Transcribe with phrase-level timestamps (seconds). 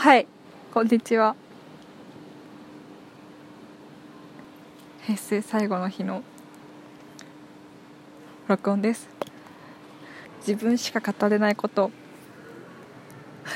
[0.00, 0.26] はい。
[0.72, 1.36] こんにちは。
[5.02, 6.22] 平成最後の日の
[8.48, 9.10] 録音です。
[10.38, 11.90] 自分しか語れないこと。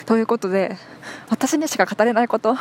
[0.05, 0.77] ということで
[1.31, 2.55] 私にしか語れないこと。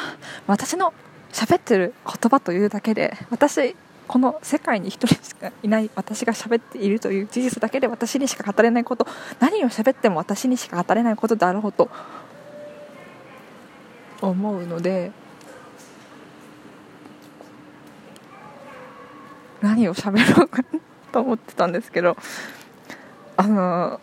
[0.48, 0.94] 私の
[1.34, 3.76] 喋ってる言葉というだけで私
[4.08, 9.06] この世界に一人しかいない私が喋っているという事実だけで私にしか語れないこと。
[9.42, 11.90] 何を喋っても私にしか語れないことであろうと。
[14.30, 15.12] 思うので
[19.62, 20.64] 何を喋ろうか
[21.12, 22.18] と思ってたんですけど
[23.38, 24.00] あの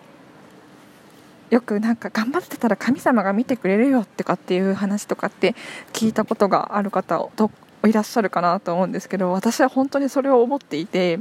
[1.50, 5.54] よくなんか頑張ってたら神様が見てくれるよってかっていう話とかって
[5.92, 7.50] 聞いたことがある方と
[7.86, 11.20] いらっしゃるかなと思うんですけど私は本当にそれを思っていて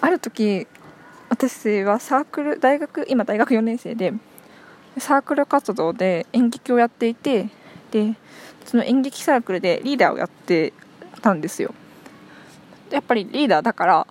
[0.00, 0.66] ある時
[1.28, 4.12] 私はサークル大学今大学4年生で
[4.98, 7.50] サークル活動で演劇をやっていて
[7.96, 8.14] で
[8.66, 10.72] その演劇サークルでリーダーをやって
[11.22, 11.72] たんですよ。
[12.90, 14.06] やっぱりリーダーだから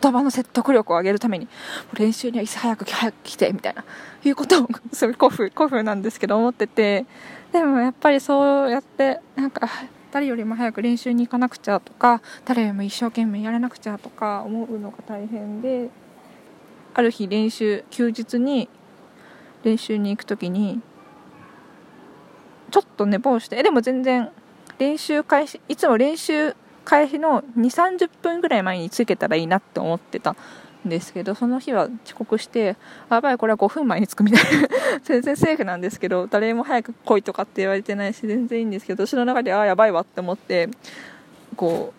[0.00, 1.48] 言葉の説得力を上げるために
[1.94, 3.84] 練習にはいつ早く早く来てみたいな
[4.24, 7.06] いうことをすごい古風古風なんですけど思ってて
[7.52, 9.68] でもやっぱりそうやってなんか
[10.12, 15.90] 誰よりも早く練習に行かなくちゃとか誰よりも一生懸命やらなくちゃとか思うのが大変で
[16.94, 18.68] ある日練習休日に
[19.64, 20.80] 練習に行く時に
[22.70, 24.30] ちょっと寝坊してでも全然
[24.78, 30.36] 練習開始いつも練習開始の2 3 0分ぐらい前につけたらいいなって思ってた
[30.86, 32.76] んですけどその日は遅刻して
[33.10, 34.68] やばいこれは5分前に着くみたいな。
[35.02, 40.68] 全然セーフなんですけど誰も早く来いとかって言われてないし全然いいんですけど私の中でああやばいわって思って
[41.56, 41.92] こ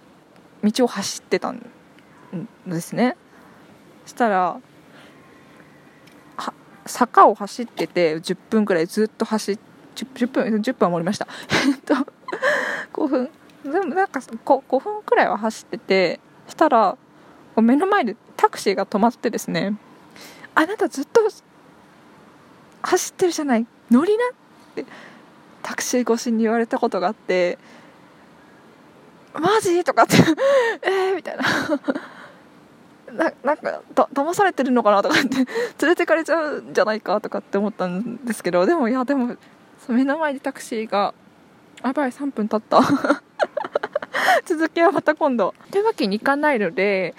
[0.63, 1.65] う道を走ってたん
[2.65, 3.17] ですね。
[4.05, 4.59] したら
[6.87, 9.57] 坂を走ってて10分ぐらいずっと走っ
[10.05, 11.27] 10分10分は盛りました。
[11.67, 11.95] えっと
[12.93, 13.29] 5分。
[13.63, 16.97] でもなんか 5, 5分くらいは走っててしたら
[17.57, 19.75] 目の前でタクシーが止まってですね
[20.55, 21.21] あなたずっと
[22.83, 24.29] 走ってるじゃない乗りなっ
[24.75, 24.85] て
[25.63, 27.57] タクシー越しに言われたことがあって
[29.33, 29.83] マジ？
[29.83, 30.15] とかって
[30.83, 31.43] えーみたいな。
[33.13, 35.01] ななんかだ騙されてるのかな？
[35.01, 35.45] とかって連
[35.81, 37.19] れてかれちゃうんじゃないか？
[37.21, 39.35] とかって思ったんですけどでもいやでも
[39.85, 41.13] そう目の前でタクシーが
[41.83, 42.81] やばい3分経った。
[44.45, 45.53] 続きはまた今度。
[45.71, 47.13] というわけにいかないので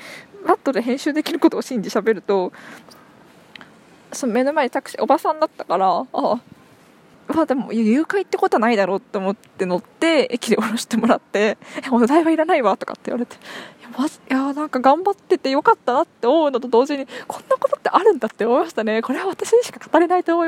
[0.47, 2.53] バットで編集できることを信じ喋ると
[4.13, 6.41] その目の前にタクシーおばさんだったからああ
[7.29, 11.59] まあでも誘拐ってことはないだろうと思って乗って駅で降ろしてもらって
[11.93, 19.03] 「お題はいらないわ」とかって言われていやまずいやなんか頑張っててよかったなって思うのと同時にこんなことってあるんだって思いましたね。
[19.03, 20.47] これは私にしか語れないと思い